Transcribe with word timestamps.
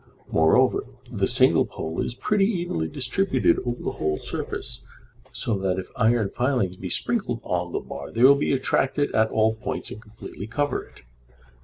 Moreover, 0.31 0.87
the 1.11 1.27
single 1.27 1.63
pole 1.63 2.01
is 2.01 2.15
pretty 2.15 2.47
evenly 2.47 2.87
distributed 2.87 3.59
over 3.63 3.83
the 3.83 3.91
whole 3.91 4.17
surface, 4.17 4.81
so 5.31 5.59
that 5.59 5.77
if 5.77 5.91
iron 5.95 6.31
filings 6.31 6.75
be 6.75 6.89
sprinkled 6.89 7.39
on 7.43 7.71
the 7.71 7.79
bar 7.81 8.09
they 8.09 8.23
will 8.23 8.33
be 8.33 8.51
attracted 8.51 9.11
at 9.13 9.29
all 9.29 9.53
points 9.53 9.91
and 9.91 10.01
completely 10.01 10.47
cover 10.47 10.85
it. 10.85 11.03